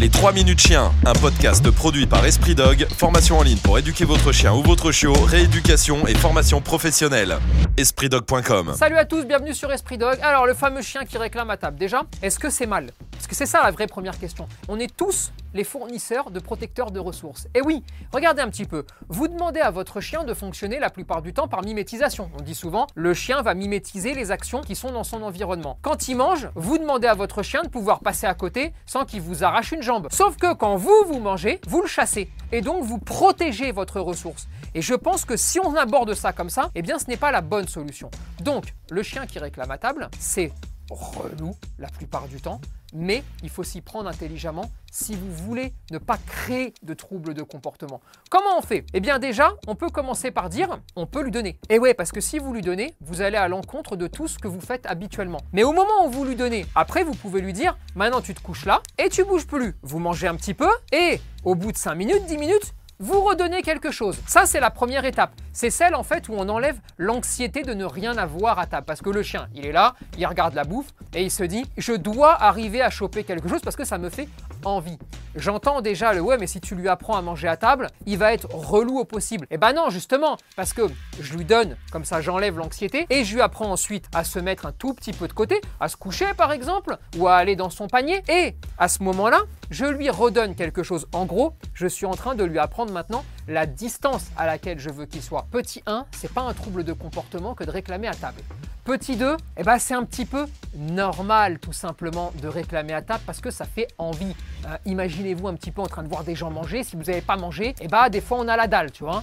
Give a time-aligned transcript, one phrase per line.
[0.00, 4.04] Les 3 minutes chiens, un podcast produit par Esprit Dog, formation en ligne pour éduquer
[4.04, 7.36] votre chien ou votre chiot, rééducation et formation professionnelle.
[7.76, 10.16] EspritDog.com Salut à tous, bienvenue sur Esprit Dog.
[10.22, 12.92] Alors, le fameux chien qui réclame à table, déjà, est-ce que c'est mal?
[13.10, 14.46] Parce que c'est ça la vraie première question?
[14.68, 17.48] On est tous les fournisseurs de protecteurs de ressources.
[17.54, 18.84] Et oui, regardez un petit peu.
[19.08, 22.30] Vous demandez à votre chien de fonctionner la plupart du temps par mimétisation.
[22.38, 25.78] On dit souvent, le chien va mimétiser les actions qui sont dans son environnement.
[25.82, 29.20] Quand il mange, vous demandez à votre chien de pouvoir passer à côté sans qu'il
[29.20, 30.08] vous arrache une jambe.
[30.10, 32.30] Sauf que quand vous, vous mangez, vous le chassez.
[32.52, 34.48] Et donc, vous protégez votre ressource.
[34.74, 37.30] Et je pense que si on aborde ça comme ça, eh bien, ce n'est pas
[37.30, 38.10] la bonne solution.
[38.40, 40.52] Donc, le chien qui réclame à table, c'est
[40.90, 42.60] relou la plupart du temps,
[42.94, 47.42] mais il faut s'y prendre intelligemment si vous voulez ne pas créer de troubles de
[47.42, 48.00] comportement.
[48.30, 48.84] Comment on fait?
[48.94, 51.58] Eh bien déjà, on peut commencer par dire on peut lui donner.
[51.68, 54.38] Et ouais, parce que si vous lui donnez, vous allez à l'encontre de tout ce
[54.38, 55.40] que vous faites habituellement.
[55.52, 58.40] Mais au moment où vous lui donnez, après vous pouvez lui dire maintenant tu te
[58.40, 59.76] couches là et tu bouges plus.
[59.82, 63.62] Vous mangez un petit peu et au bout de 5 minutes, 10 minutes, vous redonnez
[63.62, 64.18] quelque chose.
[64.26, 65.32] Ça, c'est la première étape.
[65.52, 68.86] C'est celle en fait où on enlève l'anxiété de ne rien avoir à table.
[68.86, 71.64] Parce que le chien, il est là, il regarde la bouffe et il se dit
[71.76, 74.28] je dois arriver à choper quelque chose parce que ça me fait
[74.64, 74.98] envie.
[75.36, 78.32] J'entends déjà le ouais, mais si tu lui apprends à manger à table, il va
[78.32, 79.46] être relou au possible.
[79.50, 80.82] Eh ben non, justement, parce que
[81.20, 84.66] je lui donne, comme ça j'enlève l'anxiété et je lui apprends ensuite à se mettre
[84.66, 87.70] un tout petit peu de côté, à se coucher par exemple, ou à aller dans
[87.70, 88.22] son panier.
[88.28, 91.06] Et à ce moment-là, je lui redonne quelque chose.
[91.12, 94.90] En gros, je suis en train de lui apprendre maintenant la distance à laquelle je
[94.90, 95.46] veux qu'il soit.
[95.50, 98.40] Petit 1, c'est pas un trouble de comportement que de réclamer à table.
[98.84, 103.22] Petit 2, eh ben c'est un petit peu normal tout simplement de réclamer à table
[103.26, 104.34] parce que ça fait envie.
[104.66, 106.84] Euh, imaginez-vous un petit peu en train de voir des gens manger.
[106.84, 109.22] Si vous n'avez pas mangé, eh ben des fois on a la dalle, tu vois.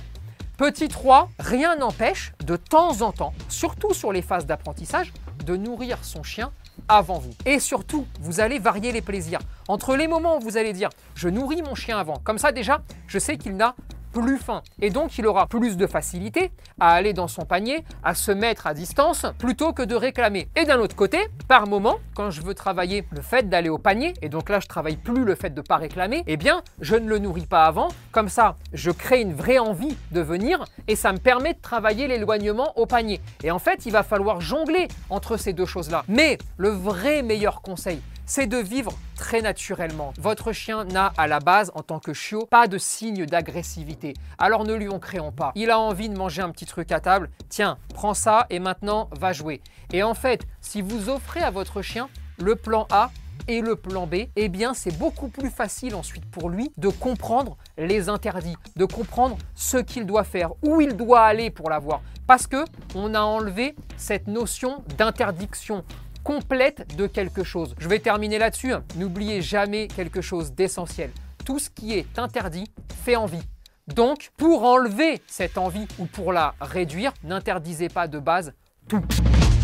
[0.57, 5.11] Petit 3, rien n'empêche de temps en temps, surtout sur les phases d'apprentissage,
[5.45, 6.51] de nourrir son chien
[6.87, 7.33] avant vous.
[7.45, 9.39] Et surtout, vous allez varier les plaisirs.
[9.67, 12.81] Entre les moments où vous allez dire je nourris mon chien avant, comme ça déjà,
[13.07, 13.75] je sais qu'il n'a
[14.21, 14.61] plus faim.
[14.81, 18.65] Et donc, il aura plus de facilité à aller dans son panier, à se mettre
[18.65, 20.47] à distance, plutôt que de réclamer.
[20.55, 21.17] Et d'un autre côté,
[21.49, 24.67] par moment, quand je veux travailler le fait d'aller au panier, et donc là, je
[24.67, 27.89] travaille plus le fait de pas réclamer, eh bien, je ne le nourris pas avant.
[28.13, 32.07] Comme ça, je crée une vraie envie de venir, et ça me permet de travailler
[32.07, 33.19] l'éloignement au panier.
[33.43, 36.05] Et en fait, il va falloir jongler entre ces deux choses-là.
[36.07, 40.13] Mais le vrai meilleur conseil, c'est de vivre très naturellement.
[40.19, 44.13] Votre chien n'a à la base, en tant que chiot, pas de signe d'agressivité.
[44.37, 45.51] Alors ne lui en créons pas.
[45.55, 49.09] Il a envie de manger un petit truc à table, tiens, prends ça et maintenant
[49.19, 49.61] va jouer.
[49.93, 52.09] Et en fait, si vous offrez à votre chien
[52.39, 53.11] le plan A,
[53.47, 57.57] et le plan B, eh bien c'est beaucoup plus facile ensuite pour lui de comprendre
[57.77, 62.01] les interdits, de comprendre ce qu'il doit faire, où il doit aller pour l'avoir.
[62.27, 62.65] Parce que
[62.95, 65.83] on a enlevé cette notion d'interdiction
[66.25, 67.75] complète de quelque chose.
[67.77, 68.73] Je vais terminer là-dessus.
[68.97, 71.11] N'oubliez jamais quelque chose d'essentiel.
[71.45, 72.65] Tout ce qui est interdit
[73.03, 73.43] fait envie.
[73.87, 78.53] Donc, pour enlever cette envie ou pour la réduire, n'interdisez pas de base
[78.89, 79.01] tout.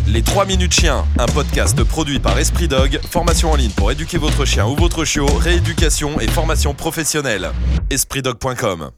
[0.08, 4.18] Les 3 minutes chiens, un podcast produit par Esprit Dog, formation en ligne pour éduquer
[4.18, 7.52] votre chien ou votre chiot, rééducation et formation professionnelle.
[7.92, 8.90] EspritDog.com